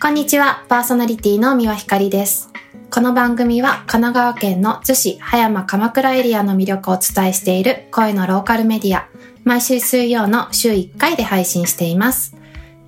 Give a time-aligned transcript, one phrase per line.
[0.00, 2.52] こんにちは、パーソナリティの三輪ひかりです。
[2.88, 9.08] この番組は神奈川県の逗子、葉山、鎌倉エリアの魅力をお伝えしている声のローカルメディア、
[9.42, 12.36] 毎週水曜の週1回で配信しています。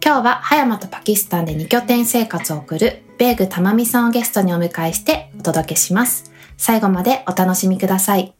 [0.03, 6.31] 今日は葉山とパキスタンで2拠点生活を送るベーグたまみさんをゲストにお迎えしてお届けします。
[6.57, 8.40] 最後までお楽しみください。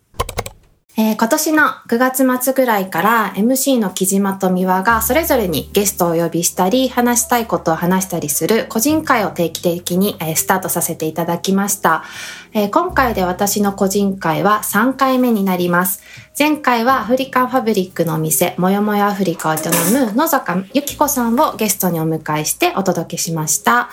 [0.97, 12.05] えー今年の9月末ぐらいから MC の木島と三輪がそれぞれにゲストをお呼びしたり話したいことを話したりする個人会を定期的に、えースタートさせていただきました、
[12.53, 16.03] えー今回で私の個人会は3回目になります。
[16.39, 19.59] 前回はアフリカンファブリックのお店もよもよアフリカを営
[19.93, 23.91] む野坂由紀子さんをゲストにお迎えしてお届けしました。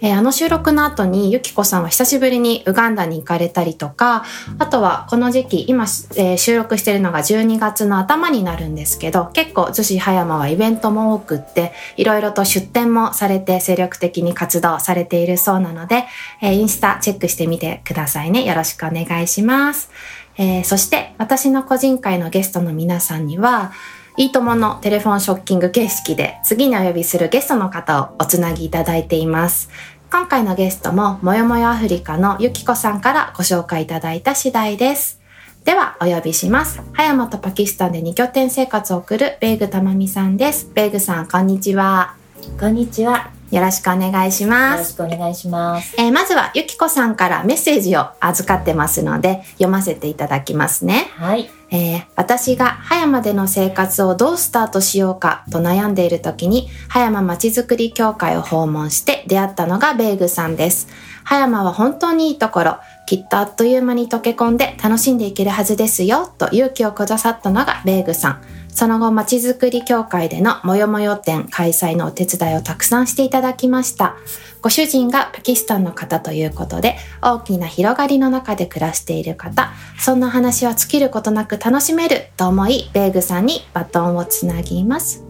[0.00, 4.24] えーあの収録の後にゆきこさんは久しぶりにウガンダに行かれたりとか
[4.58, 5.84] あとはこの時期今、
[6.16, 16.04] えー収録してるのが12月の頭になるんですけど結構逗子葉山はイベントも多くっていろいろと出店もされて精力的に活動されているそうなので、
[16.40, 18.44] えーインスタチェックしてみてくださいね。
[18.44, 19.90] よろしくお願いします、
[20.36, 23.72] えそして私の個人会のゲストの皆さんには
[24.18, 29.70] いいとものテレフォンショッキング形式で次にお呼びするゲストの方をおつなぎいただいています。
[30.10, 35.20] 今回のゲストももよもよアフリカのゆきこさんからご紹介いただいた次第です。
[35.64, 36.82] ではお呼びします。
[36.94, 40.68] 葉山とパキスタンで2拠点生活を送るベーグたまみさんです。
[40.74, 42.16] ベーグさんこんにちは。
[42.58, 43.30] こんにちは。
[43.52, 44.98] よろしくお願いしよます。
[44.98, 45.94] ろしくお願いします。
[45.96, 51.06] えーまずはゆきこさんからメッセージを預かってますので読ませていただきますね。
[51.14, 51.48] はい。
[51.70, 60.88] えー私が葉山での生活をどうスタートしようかと悩んでいる時に葉山まちづくり協会を訪問して出会ったのがベーグさんです。
[61.24, 68.42] 葉山は本当にいいところきっとあっという間に溶け込んで楽しんでいけるはずですよと勇気をくださったのがベーグさん。
[68.78, 74.14] その後まちづくり協会でのもよもよ展開催のお手伝いをたくさんしていただきました。
[74.62, 85.24] ご主人がパキスタンの方ということで大きな広がりの中で暮らしている方そんな話は尽きることなく楽しめると思いベーグさんにバトンをつなぎます、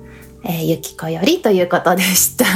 [0.50, 2.46] えー、ゆきこよりということでした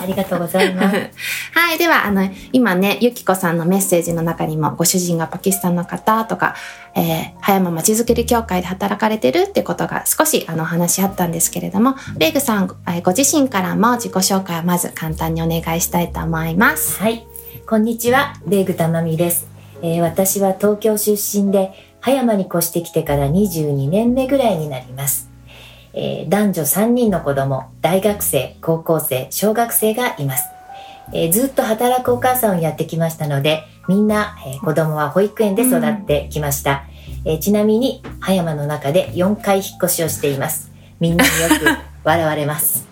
[0.00, 0.96] ありがとうございます。
[1.54, 1.78] はい。
[1.78, 6.56] では、あの、今ね、ゆきこさんのメッセージの中にも、ご主人がパキスタンの方とか、
[6.96, 17.00] えー、葉山まちづくり協会で働かれてるってことが少しあのお話あったんですけれども、ベイグさん、えーご自身からも自己紹介をまず簡単にお願いしたいと思います。
[17.00, 17.24] はい。
[17.68, 18.34] こんにちは。
[18.48, 19.46] レイグたまみです。
[19.80, 21.70] えー私は東京出身で、
[22.00, 25.27] 葉山に越してきてから22年目ぐらいになります。
[26.00, 30.44] えー男女3人の子供、大学生、高校生、小学生がいます。
[31.12, 36.84] えーずっと働くお母さんをやってきましたので、みんな、えー子供は保育園で育ってきました。
[37.24, 40.70] えーちなみに、葉山の中で4回引っ越しをしています。
[41.00, 41.66] みんなによく
[42.04, 42.86] 笑われます。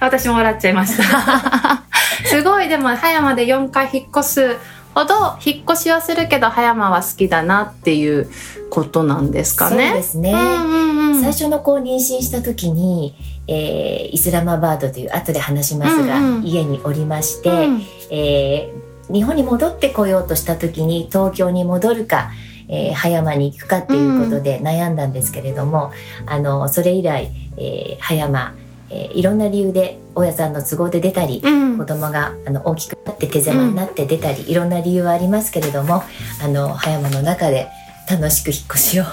[0.00, 1.84] 私も笑っちゃいました。
[2.26, 4.56] すごい、でも葉山で4回引っ越す
[4.94, 8.28] ほど、引っ越しはするけど葉山は好きだなっていう
[8.70, 9.88] ことなんですかね。
[9.88, 10.32] そうですね。
[10.32, 10.89] うんうんうん
[11.20, 13.14] 最初の子を妊娠した時に、
[13.46, 16.44] えーイスラマバードという後で話しますが、うんうん。
[16.44, 17.82] 家におりまして、うん。
[18.10, 22.30] えー日本に戻ってこようとした時に東京に戻るか、
[22.68, 25.92] えー葉山に行くかっていうことで悩んだんですけれども、
[26.26, 28.54] あのそれ以来、えー葉山、
[28.90, 31.78] えーいろんな理由で大家さんの都合で出たり、うん。
[31.78, 36.02] 子供があの大きくなって手狭になって出たり、いろんな理由はありますけれども
[36.42, 37.68] あの葉山の中で
[38.08, 39.04] 楽しく引っ越しを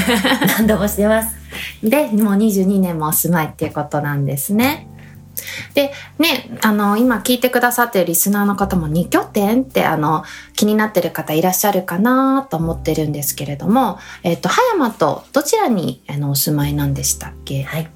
[0.58, 1.41] 何度もしてます。
[1.82, 4.88] でもう22年もお住まいっていうことなんですね。
[5.74, 10.24] でねあの今聞いてくださってるリスナーの方も2拠点ってあの
[10.54, 17.62] 気になってる方いらっしゃるかなと思ってるんですけれども、えっと葉山とどちらにあのお住まいなんでしたっけ？
[17.64, 17.90] はい、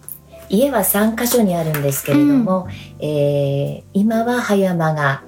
[0.49, 2.69] 家は3箇所にあるんですけれども、
[2.99, 5.23] えー今は葉山が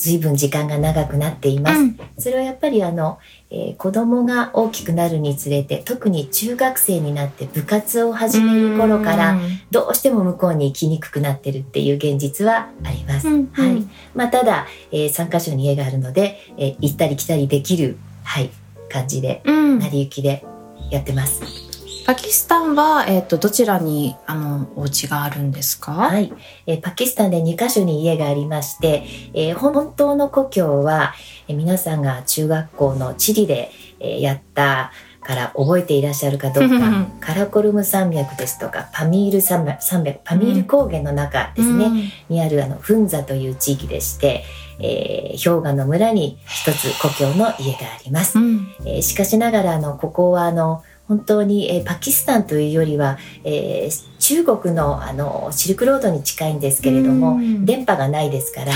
[0.00, 1.78] 随分時間が長くなっています。
[1.80, 3.18] うんそれはやっぱりあの、
[3.50, 9.40] えー子供が大きくなるにつれて特に中学生になって部活を始める頃からうん
[9.70, 13.28] どうしても向こうに行きにくくなってるっていう現実はあります。
[13.28, 18.50] うんうんはいまあ、ただ、え3箇所に家があるので、えー行ったり来たりできる、はい、
[18.88, 20.44] 感じでうん成り行きで
[20.90, 21.69] やってます。
[22.06, 26.32] パキスタンは、えっとどちらにあのお家があるんですか、はい、
[26.66, 29.04] えーパキスタンで2カ所に家がありまして、
[29.34, 31.14] えー本当の故郷は、
[31.48, 33.70] えー皆さんが中学校の地理で、
[34.00, 34.92] えーやった
[35.22, 37.06] から覚えていらっしゃるかどうか。
[37.20, 42.10] カラコルム山脈ですとかパミール山脈山脈パミール高原の中ですね、うん。
[42.28, 44.44] にあるあのフンザという地域でして、
[44.80, 48.38] えー氷河の村に一つ故郷の家があります。
[48.38, 48.42] う。
[48.42, 48.68] ん。
[48.84, 57.66] えーしかしながらあのここはあの本当に、えーパキスタンというよりは、えー中国のあのシルクロードに近いんですけれども、うん。
[57.66, 58.74] 電波がないですから、え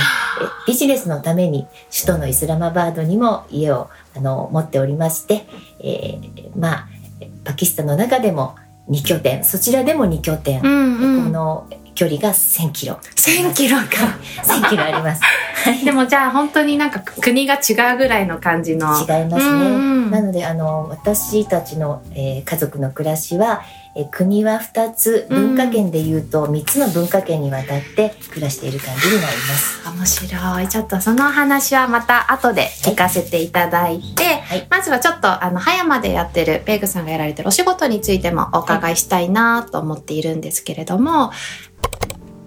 [0.66, 5.46] ビジネスのために首都のイスラマバードにも家をあの持っておりまして、
[5.78, 6.88] えーまあ
[7.44, 8.56] パキスタンの中でも
[8.88, 11.24] 2拠点そちらでも2拠点、うんうん。
[11.26, 13.84] この距離が1000キロ1000キロか。
[14.42, 15.22] 1000キロあります。
[15.64, 18.86] はいでもじゃあ本当になんか国が違うぐらいの感じの。
[19.00, 19.40] 違いますね。
[19.40, 23.62] うんうんなのであの私たちの、えー家族の暮らしは、
[23.96, 29.88] えー国は2つ文化圏でいうと3つの文化圏にわたって暮らしている感じになります。
[29.88, 30.68] 面白い。
[30.68, 41.30] ちょっとその話はまた後で聞かせていただいて、はいまずはちょっとあの、葉山でやってる、ペイグさんがやられてるお仕事についてもお伺いしたいなと思っているんですけれども、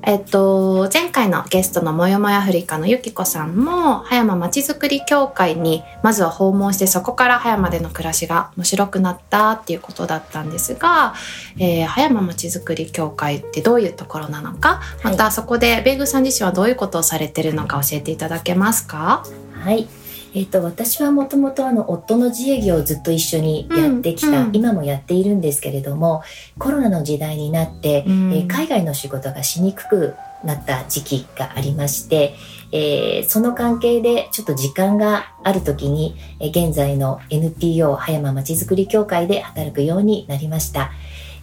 [0.03, 11.13] えっと、前回のゲストのもよもやアフリカのゆきこさんも、葉山まちづくり協会にまずは訪問して、そこから葉山での暮らしが面白くなったっていうことだったんですが、
[11.59, 19.25] えー、葉山まちづくり協会ってどういうところなのか、はいまたそこでベイグさん自身はどういうことをされてるのか教えていただけますか？
[19.61, 19.89] はい。
[20.33, 26.23] えっと私はもともとあの夫の自営業をずっと一緒にやってきた、うんうん今もやっているんですけれども
[26.57, 32.35] コロナの時代になって、うんえー海外の仕事がしにくくなった時期がありまして、
[32.71, 40.91] えーその関係でちょっと時間がある時に、えー現在の NPO 葉山まちづくり協会で働くようになりました。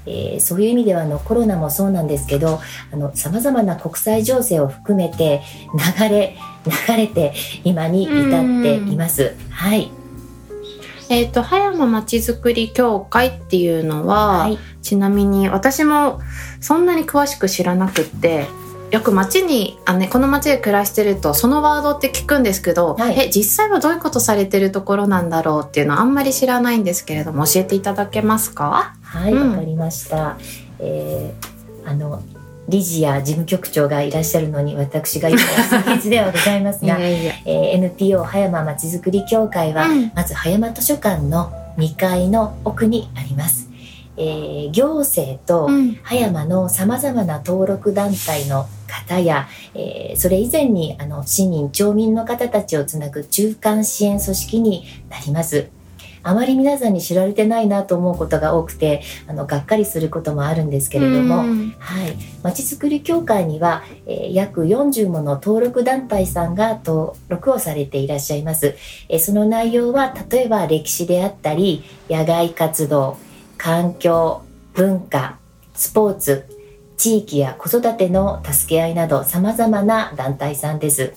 [0.07, 2.61] えーそういう意味ではあのコロナもそうなんですけど
[3.15, 5.43] さまざまな国際情勢を含めて
[5.99, 6.37] 流れ
[6.89, 7.35] 流れて
[7.65, 9.35] 今に至っています。
[9.51, 9.91] はい、
[11.11, 14.59] えっ、と葉山まちづくり協会っていうのは、はい。
[14.85, 16.21] ちなみに私も
[16.61, 18.47] そんなに詳しく知らなくって
[18.95, 23.19] よく街にあ、ね、この街で暮らしてるとそのワードって聞くんですけど、はい。
[23.27, 28.95] え実際はどういうことされてるところなんだろうっていうのはあんまり知らないんですけれども教えていただけますか？
[29.03, 29.51] はい、うん。
[29.51, 30.37] わかりました。
[30.79, 32.23] えーあの
[32.67, 40.13] 理事や事務局長がいらっしゃるのに私が今お先日ではございますが、 いやえー NPO 葉山まちづくり協会は、うん。
[40.15, 43.69] まず葉山図書館の2階の奥にあります。
[44.17, 45.99] えー行政とうん。
[46.05, 48.67] 葉山のさまざまな登録団体の
[49.03, 55.69] 方や、えーそれ以前にあの市民町民の方たちをつなぐ中間支援組織になります。
[56.27, 61.75] あまり皆さんに知られてないなと思うことが多くてあのがっかりすることもあるんですけれども、うん。
[61.79, 68.75] はい、まちづくり協会には、えー約40もの登録団体さんが登録をされていらっしゃいます、
[69.09, 73.19] えーその内容は例えば歴史であったり野外活動
[73.59, 74.43] 環境
[74.73, 75.39] 文化
[75.75, 76.54] スポーツ
[76.97, 81.15] 地域や子育ての助け合いなどさまざまな団体さんです、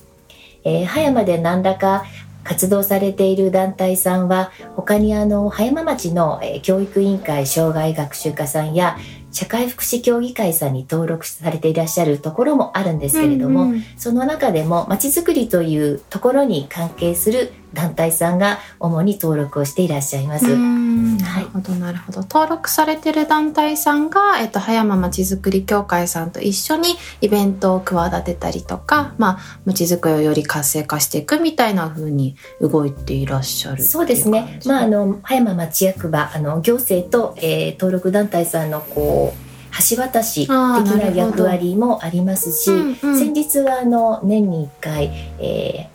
[0.63, 2.05] えー葉山で何らか
[2.43, 8.97] 活動されている団体さんは他にあの葉山町の、えー教育委員会障害学習課さんや
[9.31, 13.83] 社会福祉協議会さんに登録されていらっしゃるところもあるんですけれども、うんうん。
[13.97, 20.45] その中でもまちづくりというところに関係する団体さんが主に登録をしていらっしゃいます。
[20.45, 21.43] うんなはい。
[21.43, 22.21] るほどなるほど。
[22.21, 34.59] 登録されてる団体さんが、えっと、葉山まちづくり協会さんと一緒にイベントを企てたりとかまあまちづくりをより活性化していくみたいな風に動いていらっしゃるそうですね。
[34.65, 39.47] まああの葉山町役場あの行政と、えー登録団体さんのこう
[39.89, 43.19] 橋渡し的な役割もありますし、うんうん。
[43.19, 45.89] 先日はあの年に1回、え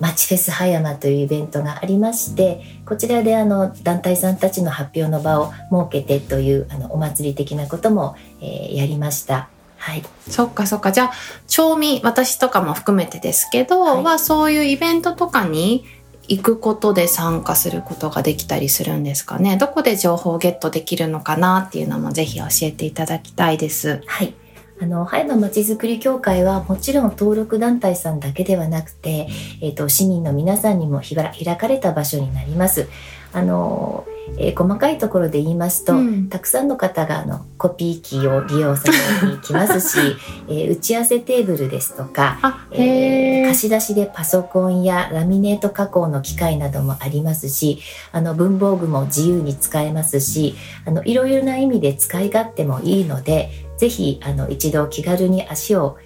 [0.00, 9.48] ーマチフェス葉山というイベントがありましてこちらであの団体さんたちの発表の場を設けてというあのお祭り的なことも、えーやりました。
[9.76, 11.12] はい、そっかそっかじゃあ
[11.46, 15.84] 町民私とかも含めてですけど、はいはそういうイベントとかに
[16.28, 24.02] 行くことで参加することができたりするんですかねどこで情報をゲットできるのかなっていうのもぜひ教えていただきたいです。
[24.06, 24.34] はい。
[24.80, 29.28] あの、葉山まちづくり協会はもちろん登録団体さんだけではなくて、
[29.60, 32.88] えっ、と、市民の皆さんにもひら開かれた場所になります。
[33.32, 34.06] あの、
[34.38, 36.28] えー細かいところで言いますと、うん。
[36.28, 38.84] たくさんの方があのコピー機を利用さ
[39.22, 39.98] れに来ますし、
[40.48, 43.48] えー打ち合わせテーブルですとか、あえー。
[43.48, 47.78] 貸し出しでパソコンやラミネート加工の機械などもありますし
[48.12, 50.54] あの文房具も自由に使えますし
[50.84, 55.96] あのいろいろな意味で使い勝手もいいのでぜひあの一度気軽に足を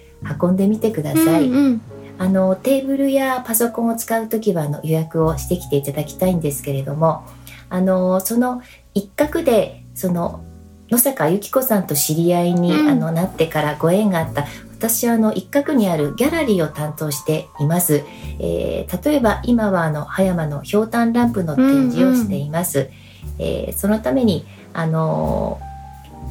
[0.41, 1.47] 運んでみてください。
[1.47, 1.81] うんうん。
[2.19, 7.25] あのテーブルやパソコンを使うときはあの予約をしてきていただきたいんですけれども
[7.69, 8.61] あのその
[8.93, 10.43] 一角でその
[10.91, 12.87] 野坂由紀子さんと知り合いに、うん。
[12.87, 14.45] あのなってからご縁があった
[14.77, 18.03] 私はあの一角にあるギャラリーを担当しています、
[18.39, 22.91] えー例えば今はあの葉山のひょうたんランプの展示をしています、
[23.39, 25.59] えーそのためにあの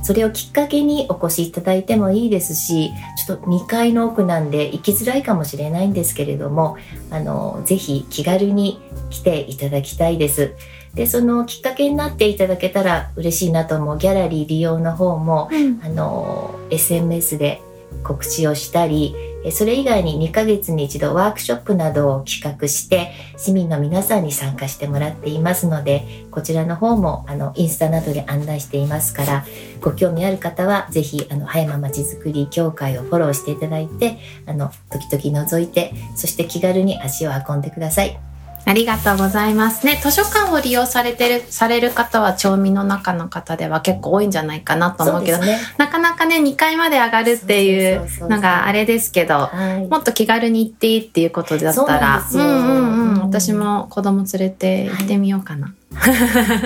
[0.02, 2.90] それをきっかけにお越しいただいてもいいですし
[3.24, 6.76] ちょっと2階の奥なんで行きづらいかもしれないんですけれども
[7.10, 8.80] あのぜひ気軽に
[9.10, 10.54] 来ていただきたいです。
[10.94, 17.62] でそのきっかけになっていただけたら嬉しいなと思うギャラリー利用の方もうんあの SMS で
[18.04, 29.44] 告知をしたりえそれ以外に2ヶ月に一度ワークショップなどを企画して市民の皆さんに参加してもらっていますのでこちらの方もあのインスタなどで案内していますから
[29.80, 38.31] ご興味ある方はぜひあの葉山まちづくり協会をフォローしていただいてあの時々覗いてそして気軽に足を運んでください。
[38.64, 39.98] ありがとうございますね。
[40.02, 53.14] 図書館を利用されてる、される方は町民の中の方では結構多いんじゃないかなと思うけど、ねなかなかね、2階まで上がるっていそうのがあれですけど、はいもっと気軽に行っていいっていうことだったら、んですようんうんうん。
[53.14, 55.74] うん私も子供連れて行ってみようかな。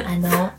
[0.07, 0.51] あの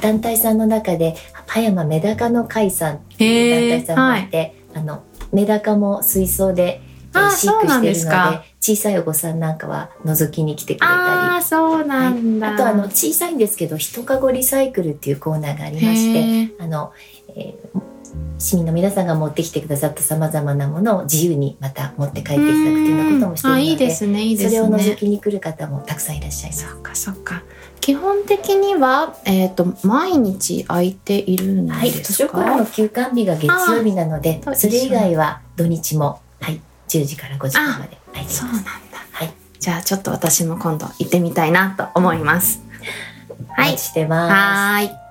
[0.00, 1.14] 団体さんの中で
[1.46, 6.80] 葉山メダカの会さんっていう団体さんがいて、あのメダカも水槽で
[7.14, 10.92] えあー飼育してるので小さいお子さんなんかは覗きに来てくれたり。
[10.92, 12.54] ああ、そうなんだ。
[12.54, 16.12] あとあの小さいんですけど一かごリサイクルっていうコーナーがありまし
[16.48, 16.92] てあの、
[17.36, 17.94] えー
[18.38, 24.96] 市民の皆さんが持ってきてくださったさまざまなものを自由にまた持って帰っていただくというようなこともしているのであいいですね、いいですそれを覗ね。
[24.96, 26.68] きに来る方もたくさんいらっしゃいます。
[26.68, 27.42] そっかそっか。
[27.80, 36.60] 基本的には、えっ、と、毎日空いているんはい、図ですか、書館の休館日が月曜日なのでそれ以外は土日も、はい、
[36.98, 38.36] 10時から5時間まで空いています。
[38.40, 38.70] そうなんだ。
[39.10, 42.62] はい、じゃあちょっと私も今度行ってみたいなと思います。
[43.56, 44.32] はいしてます。
[44.32, 45.04] はーい。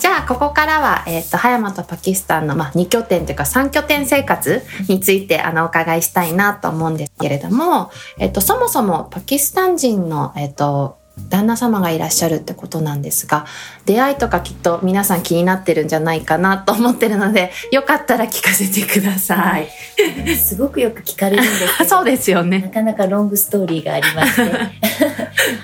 [0.00, 10.97] じゃあここからは、えっと葉山とパキスタンの、まあ、2拠点というか3拠点生活についてあのお伺いしたいなと思うんですけれども、えっとそもそもパキスタン人の、えっと
[11.28, 13.46] 旦那様がいらっしゃるってことなんですが
[13.84, 19.68] 出会いとかきっと皆さん気になってるんじゃないかなと思ってるので よかったら聞かせてください。
[20.36, 22.70] すごくよく聞かれるんですけど そうですよなね。
[22.72, 24.52] かなかロングストーリーがありまして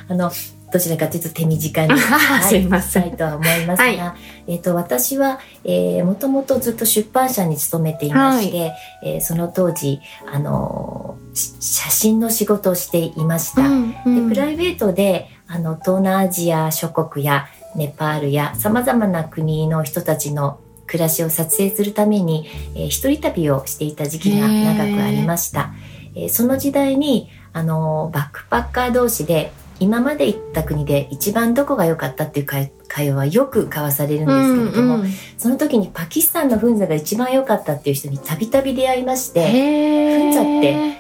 [0.08, 0.30] あの
[0.73, 1.96] どちらかというと手短に、
[2.42, 4.12] すいませんしたいとは思いますが、はい
[4.49, 8.73] えっ、と私は、えー、もともとずっと出版社に勤めていまして、
[9.04, 10.00] えーその当時
[10.32, 13.62] あのーし写真の仕事をしていました。
[13.62, 17.46] うんうんでプライベートであの東南アジア諸国や
[17.76, 20.58] ネパールやさまざまな国の人たちの
[20.88, 25.73] 暮らしを撮影するために、えー一人旅をしていた時期が長くありました。
[26.16, 40.99] えーその時代にあのバックパッカー同士で今まで行った国で一番どこが良かったっていう会会話はよく交わされるんですけれども、うんうんその時にパキスタンのフンザが一番良かったっていう人にたびたび出会いましてフンザって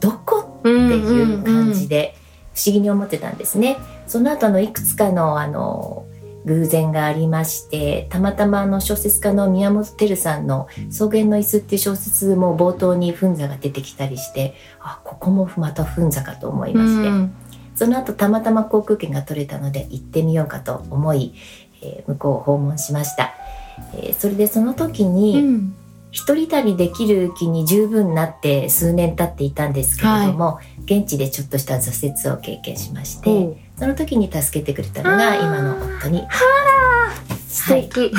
[0.00, 2.17] どこっていう感じで不
[2.64, 3.76] 思議に思ってたんですね。
[4.06, 6.06] その後のいくつかのあの
[6.44, 17.34] 偶然がありましてたまたまあの小説家の宮本照さんの「草原の椅子」っていう小説も冒頭にフンザが出てきたりしてあここもまたフンザかと思いまして、うん
[17.74, 21.32] その後たまたま航空券が取れたので行ってみようかと思い、
[21.80, 23.34] えー向こうを訪問しました。
[23.94, 25.74] えーそれでその時に、うん
[26.10, 36.26] 一人旅できる気に十分なって数年経っていたんですけれども、現地でちょっとした挫折を経験しまして、その時に助けてくれたのが今の夫に。
[37.48, 38.12] 素敵。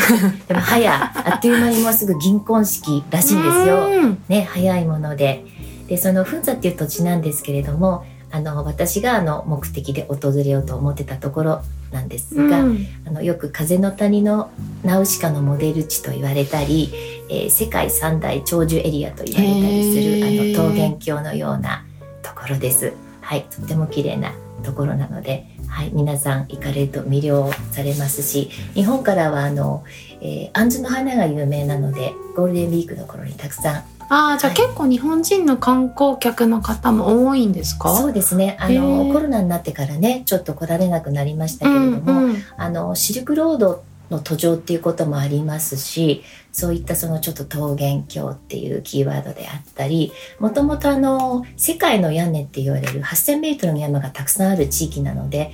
[0.47, 3.87] でも早あっという間にもうすぐ銀婚式らしいんですよ。
[3.87, 4.23] うん。
[4.27, 5.45] ね早いもので。
[5.87, 12.87] でそのフンザっていう土地なんですけれどもあの私があの目的で訪れようと思ってたところなんですが、うん。
[13.07, 14.51] あのよく風の谷の
[14.83, 16.91] ナウシカのモデル地と言われたり、
[17.29, 21.85] えー世界三大長寿エリアと言われたりするあの桃源郷のような
[22.21, 22.93] ところです。
[23.21, 24.31] はい、とても綺麗な
[24.63, 29.83] ところなので、はい、皆さん行かれると魅了されますし日本からはあの、
[30.19, 33.83] えー、杏の花が有名なのでゴールデンウィークの頃にたくさん。
[34.11, 34.55] ああ、じゃあはい。
[34.55, 37.95] 結構日本人の観光客の方も多いんですか？
[37.95, 38.57] そうですね。
[38.59, 39.13] あへのー。
[39.13, 42.43] コロナになってからねちょっと来られなくなりましたけれども、うんうん。
[42.57, 55.51] あのシルクロードの途上っていうこともありますしそういったそのちょっと桃源郷っていうキーワードであったりもともとあの世界の屋根って言われる 8,000m の山がたくさんある地域なので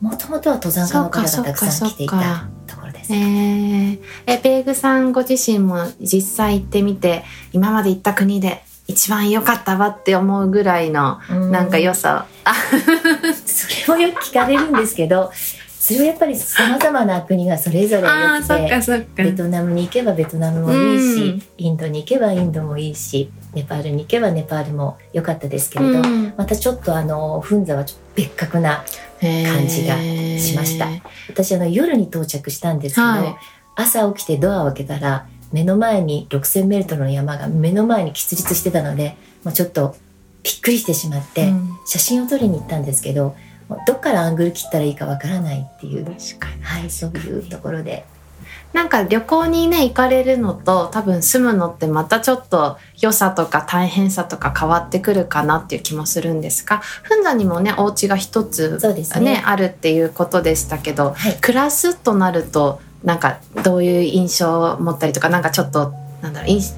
[0.00, 3.12] もともとは登山家の方がたくさん来ていたところです。
[3.12, 7.22] えー、えベーグさんご自身も実際行ってみて
[7.52, 11.52] 今まで行った国で一番良かったわって思うぐらいのうん。
[11.52, 12.54] なんか良さ、あ
[13.46, 15.30] それもよく聞かれるんですけど
[15.82, 21.42] それはやっぱりさまざまな国がそれぞれああそっ良くてベトナムに行けばベトナムもいいし、うん。
[21.58, 26.34] インドに行けばインドもいいしネパールに行けばネパールも良かったですけれど、うん。
[26.36, 28.84] またちょっとあのフンザはちょっと別格な
[29.20, 29.96] 感じが
[30.38, 30.88] しました。
[30.88, 33.36] へ私あの夜に到着したんですけど、はい。
[33.74, 39.96] 朝起きてドアを開けたら目の前に6,000メートルの山が目の前に喫立してたので、まあ、ちょっと
[40.44, 41.70] びっくりしてしまって、うん。
[41.86, 43.34] 写真を撮りに行ったんですけどもう
[43.86, 46.62] どっからアングル切ったらいいかわからないっていう、確かに。
[46.62, 48.04] はい、そういうところで。
[48.72, 58.78] なんか旅行にね行かれるのと多分住むのってまたちょっと良さとか大変さとか変わってくるかなっていう気もするんですがフンザにもねお家が一つ
[59.20, 59.42] ねね。
[59.44, 61.36] あるっていうことでしたけどはい。
[61.40, 65.92] 暮らすとなるとなんかどういう印象を持ったりとかなんかちょっと
[66.22, 66.74] なんだろう印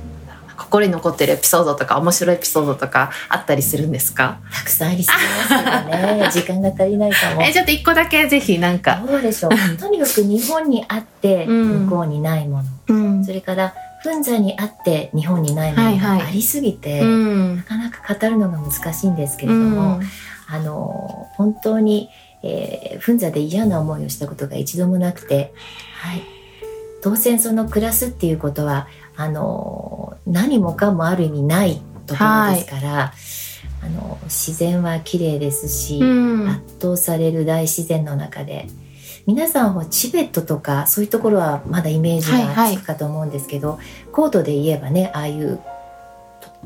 [0.57, 4.39] 心に残ってるエピソードとか面白いエピソードとかあったりするんですか？
[4.53, 5.11] たくさんありす
[5.49, 6.31] ぎますけどね。
[6.33, 7.43] 時間が足りないかも。
[7.47, 9.53] えちょっと一個だけぜひなんか、どうでしょう。
[9.79, 13.25] とにかく日本にあってうん向こうにないもの、うん。
[13.25, 16.19] それからフンザにあって日本にないものはいはい。
[16.21, 17.57] がありすぎて、うん。
[17.57, 20.03] なかなか語るのが難しいんですけうれども、ん。
[20.47, 22.11] あの本当に、
[22.43, 25.55] えー、フンザで嫌な思いをしたことが一度もなくて、
[26.03, 26.23] はい、
[27.03, 33.13] 当然その暮らすっていうことはあの何もかもある意味ないところですから、
[33.83, 36.49] あの自然は綺麗ですし、うん。
[36.49, 38.67] 圧倒される大自然の中で
[39.27, 43.79] 皆さんはチベットとかそういうところはまだイメージがつくかと思うんですけど、
[44.13, 45.61] 高度で言えばねああいう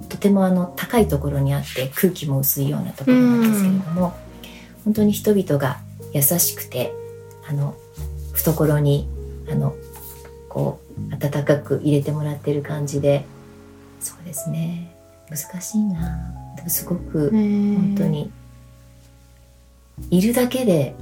[0.00, 4.16] ととてもあの高いところにあって空気も薄いようなところなんですけれども、
[4.84, 5.78] 本当に人々が
[6.12, 6.92] 優しくて
[7.48, 7.76] あの
[8.32, 9.08] 懐に
[9.50, 9.74] あの
[10.58, 10.80] こ
[11.12, 13.24] う温かく入れてもらってる感じで。
[14.00, 14.92] そうですね。
[15.30, 16.18] 難しいな。
[16.66, 18.32] すごく本当に。
[20.10, 20.96] いるだけで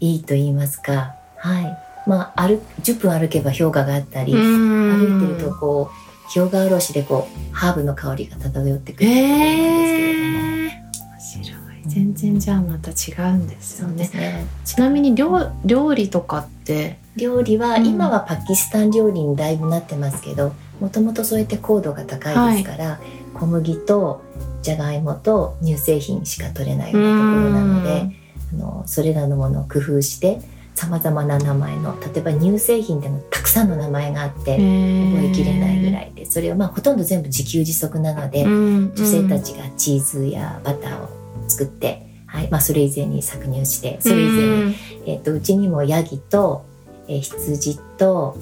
[0.00, 1.14] いいと言いますか。
[1.36, 1.78] はい。
[2.08, 11.82] まあ歩10分歩けば氷河があったり、歩いてるとこう氷河おろしでこうハーブの香りが漂ってくるんですけれども、ー、面白い。
[11.84, 14.04] 全然じゃあまた違うんですよね。
[14.06, 14.46] すね。
[14.64, 17.86] ちなみに料料理とかって料理は、うん。
[17.86, 23.00] 今はパキスタン料理にだいぶなってますけどもともとそうやって高度が高いですから、
[23.34, 24.22] 小麦と
[24.62, 28.16] じゃがいもと乳製品しか取れないようなところなので
[28.52, 30.40] あのそれらのものを工夫して
[30.74, 38.94] さまざまな名前の例えば乳製品でもたくさんの名前があって覚えきれないぐらい、いでそれをまあほとんど全部自給自足なので、うん。
[38.94, 41.08] 女性たちがチーズやバターを
[41.48, 44.74] 作って、はいまあ、それ以前に搾乳してそれ以前に、うん。
[45.06, 46.66] えっとうちにもヤギと、
[47.08, 48.36] えー羊と,、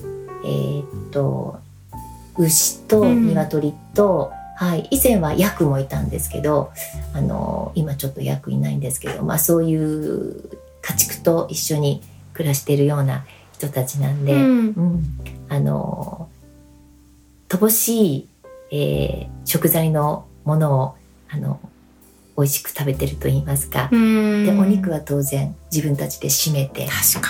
[0.45, 1.59] えーっと
[2.37, 3.29] 牛とうん。
[3.29, 6.73] 鶏と、はい、以前はヤクもいたんですけど
[7.13, 14.41] あの今ちょっとヤクいないんですけど、まあ、そういう家畜と一緒に暮らしているような人たちなんで、うん。
[14.41, 15.05] うん。
[15.49, 16.29] あの
[17.49, 18.29] 乏しい、
[18.71, 20.95] えー食材のものを
[21.29, 21.61] あの
[22.37, 24.45] 美味しく食べてると言いますか、うん。
[24.45, 27.21] でお肉は当然自分たちで締めて食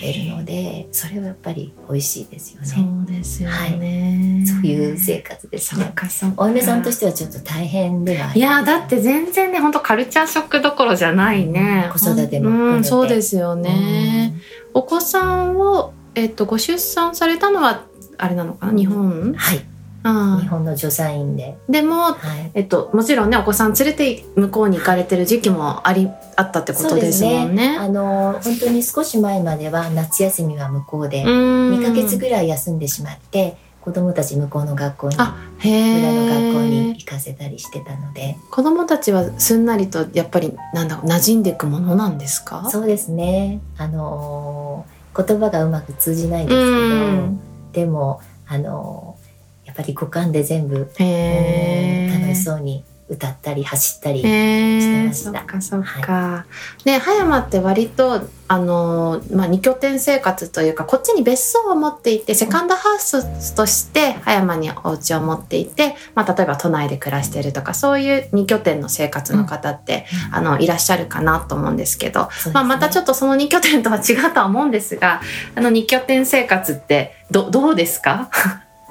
[0.00, 2.66] べるのでそれはやっぱり美味しいですよね。
[2.68, 5.92] そうですよね、そういう生活ですね。
[6.36, 11.90] お嫁さんとしてはちょっと大変ではいやだって全然ね本当カルチャーショックどころじゃないね。
[11.92, 14.34] 子育てもそうですよね、
[14.74, 17.84] お子さんを、えっと、ご出産されたのは
[18.16, 18.96] あれなのかな日本？
[18.96, 19.58] うんはい。
[19.58, 19.71] あ
[20.02, 27.76] 日本の助産院で、でも、はい、えっと、もちろんねお子さん連れて向こうに行かれてる時期もありあったってことですもんね。
[27.78, 38.36] あの本当に少し前までは夏休みは向こうで2 2ヶ月ぐらい休んでしまって子供たち向こうの学校にあへ村の学校にえ行かせたりしてたので。
[38.50, 42.68] 子供たちはすんなりとやっぱりなんだろう馴染んでいくものなんですか？
[42.70, 43.60] そうですね。
[43.78, 44.86] あの
[45.16, 46.68] 言葉がうまく通じないですけど、う
[47.26, 47.40] ん。
[47.72, 49.11] でもあの
[49.72, 55.32] やっぱり五感で全部、へえうん楽しそうに歌ったり走ったり、してました。
[55.32, 56.46] そっかそっか。
[56.84, 70.34] で葉山って割とあのまあ二拠点生活というかこっちに別荘を持っていてセカンドハウスとして葉山にお家を持っていて、まあ例えば都内で暮らしてるとかそういう二拠点の生活の方って、うん。
[70.36, 72.22] あのいらっしゃるかなと思うんですけど。
[72.46, 72.52] ね。
[72.54, 75.20] まあ、またちょっとその二拠点とは違うとは思うんですが
[75.54, 78.30] あの二拠点生活ってどどうですか？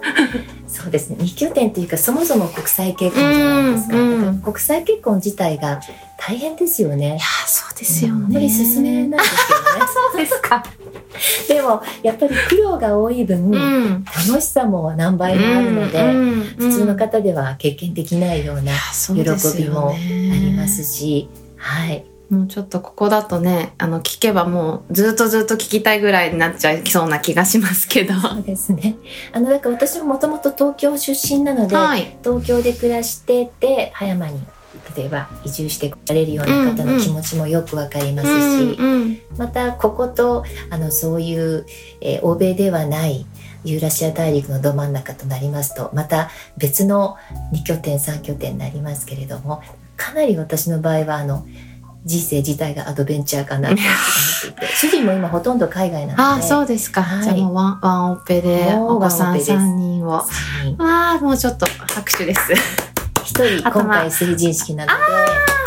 [0.67, 1.17] そうですね。
[1.19, 4.41] 二拠点というかそもそも国際結婚じゃないですか,、うんうん。
[4.41, 5.79] 国際結婚自体が
[6.17, 7.07] 大変ですよね。
[7.07, 8.25] いやそうですよね。
[8.25, 9.65] あんまり進めないですけどね。
[10.11, 10.63] そうですか。
[11.47, 14.05] でもやっぱり苦労が多い分、うん。
[14.27, 18.73] 楽しさも何倍もあるので、うんうん普通の方では経験できないような
[19.07, 19.23] 喜
[19.57, 28.13] びもありますし、はいもうちょっとここだとね、あの、聞けばもうずっとずっと聞きたいぐらいになっちゃいそうな気がしますけど。
[28.13, 28.95] そうですね。
[29.33, 32.17] あの、だから私ももともと東京出身なので、はい。
[32.23, 34.41] 東京で暮らしてて、葉山に、
[34.95, 39.01] 例えば移住してこられるような方の気持ちもよくわかりますし、うんうん
[39.37, 41.65] またこことあのそういう、
[42.01, 43.25] えー欧米ではない
[43.63, 47.17] ユーラシア大陸のど真ん中となりますとまた別の
[47.53, 49.61] 2拠点3拠点になりますけれども
[49.97, 51.45] かなり私の場合はあの
[52.03, 53.85] 人生自体がアドベンチャーかなと思っ
[54.55, 57.03] ていて主人も今ほとんど海外なのでああ、そうですか。
[57.03, 60.09] はいじゃあもうワン、ワンオペでお子さんワンオペです3人を。
[60.09, 60.25] わは
[60.65, 62.53] いあ、もうちょっと拍手です。
[63.23, 64.97] 一人今回成人式なので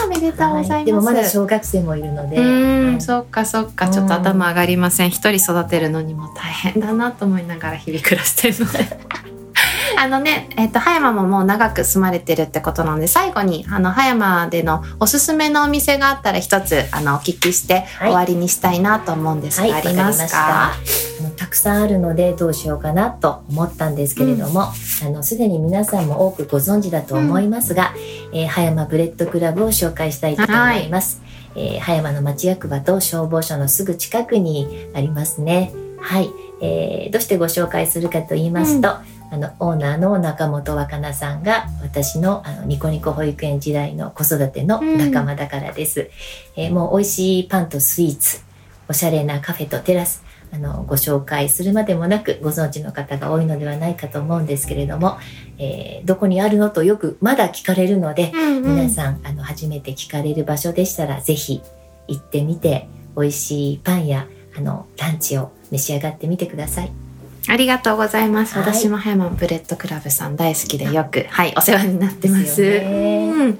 [0.05, 0.73] おめでとうございます。
[0.73, 3.89] はいでもまだ小学生もいるので、うーん、はいそっかそっか。
[3.89, 5.11] ちょっと頭上がりません。
[5.11, 9.44] 一人育てるのにも大変だなと思いながら日々暮らしてるので。
[9.99, 18.09] あのね、えっ、と、葉山ももう長く住まれてるってことなので、最後に、あの、葉山でのおすすめのお店があったら一つ、あの、お聞きしてはい。
[18.09, 21.15] 終わりにしたいなと思うんですが、はい、ありますわかかりました。
[21.37, 24.75] たくさんあるのでどうしようかなと思ったんですけれども、あ
[25.11, 27.95] のすでに皆さんも多くご存知だと思いますが、
[28.33, 31.23] えー葉山ブレッドクラブを紹介したいと思います、
[31.57, 35.73] えー葉山の町役場と消防署のすぐ近くにありますね。
[35.99, 36.31] はい、
[36.61, 38.97] えーどうしてご紹介するかと言いますと、
[39.31, 46.11] あのオーナーの中本若菜さんが私のあのニコニコ保育園時代の子育ての仲間だからです、
[46.57, 48.43] えーもう美味しいパンとスイーツ
[48.89, 55.19] おしゃれなカフェとテラスあのご紹介するまでもなくご存知の方が多いのではないかと思うんですけれども、
[55.59, 58.77] えーどこにあるのとよくまだ聞かれるので、うんうん。
[58.77, 61.63] 皆さんあの初めて聞かれる場所でしたらぜひ
[62.09, 67.04] 行ってみて美味しいパンやあのランチを召し上がってみてください。
[67.49, 68.55] ありがとうございます。
[68.59, 72.63] はい私も葉山ブレッドクラブさん大好きでよく、はい、お世話になってます。
[72.63, 72.67] う
[73.51, 73.59] ん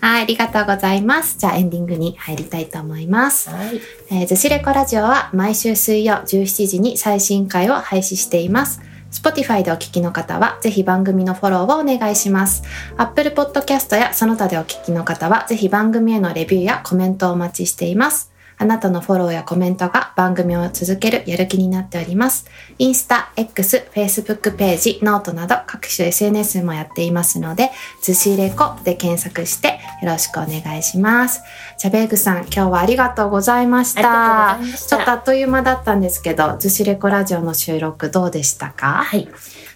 [0.00, 1.38] はい、ありがとうございます。
[1.38, 3.50] じゃあエンディングに入りたいと思います。
[3.50, 8.80] はい、えー、ズシレコラジオは毎週水曜17時に最新回を配信しています。
[9.10, 12.62] Spotify でお聞きの方は、ぜひ番組のフォローをお願いします。
[12.96, 18.30] Apple Podcast やその他でお聞きの方は、ぜひ番組へのレビューやコメントをお待ちしています。
[18.58, 22.46] あなたのフォローやコメントが番組を続けるやる気になっております。
[22.78, 27.70] インスタ、X、Facebook ページ、ノートなど各種 SNS もやっていますので、
[28.02, 31.40] ズシレコで検索してよろしくお願いします。
[31.78, 34.58] じゃあベーグさん、今日はありがとうございました。
[34.88, 39.04] ちょっとあっという間だったんですけど、ズシレコラジオの収録どうでしたか？
[39.04, 39.28] はい。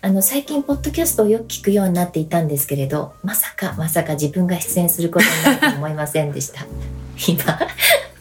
[0.04, 6.62] あの最近ポッドキャストをよく聞くようになっていたんですけれどまさかまさか自分が出演することになると思いませんでした
[7.28, 7.44] 今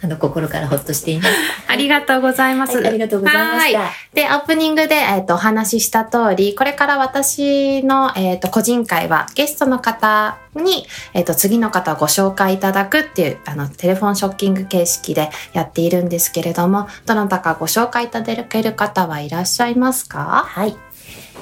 [0.04, 1.30] あの心からほっとしています。
[1.68, 2.78] ありがとうございます。
[2.78, 3.80] はい、ありがとうございました。
[3.80, 3.92] はい。
[4.16, 20.46] で、オープニングで、えっ、と、お話しした通り、これから私の、えっ、と、個人会は、ゲストの方に、えっ、と、次の方をご紹介いただくっていう、あの、テレフォンショッキング形式でやっているんですけれども、どなたかご紹介いただける方はいらっしゃいますか？
[20.48, 20.76] はい、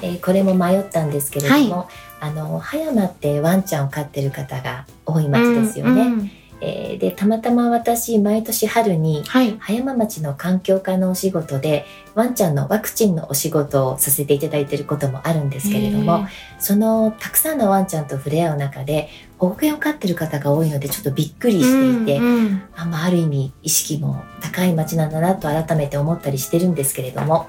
[0.02, 1.88] えーこれも迷ったんですけれども、
[2.20, 9.56] あの葉山ってワンちゃんを飼ってる方が多い町ですよね、うんうんえーでたまたま私毎年春にはい。
[9.58, 16.26] 葉山町の環境課のお仕事でワンちゃんのワクチンのお仕事をさせていただいていることもあるんですけれども
[16.58, 22.62] そのたくさんのワンちゃんと触れ合う中で保護犬を飼ってる方が多いのでちょっとびっくりしていて、うんうん。
[22.76, 27.48] あまあ、ある意味意識も高い町なんだなと改めて思ったりしてるんですけれども、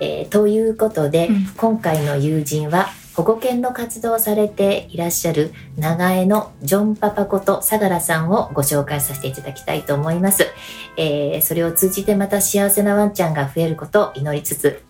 [0.00, 1.46] えーということで、うん。
[1.56, 10.46] 今回の友人は保護犬の活動をされていらっしゃる長江のジョンパパこと相良さんをご紹介させていただきたいと思います、
[10.96, 14.82] えーそれを通じてまた幸せなワンちゃんが増えることを祈りつつ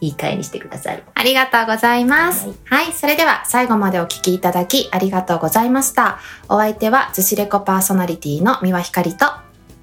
[0.00, 2.48] いい会にしてくださいありがとうございます。
[2.48, 6.20] ははいい、それでは最後までお聞きいただきありがとうございました。
[6.48, 9.26] お相手は、ズシレコパーソナリティの三輪ひかりと、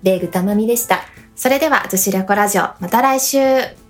[0.03, 1.01] レイグたまみでした
[1.35, 3.80] それでは、ズシレコラジオ、また来週。